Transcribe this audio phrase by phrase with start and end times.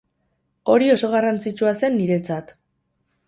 [0.75, 2.55] Hori oso garrantzitsua zen niretzat.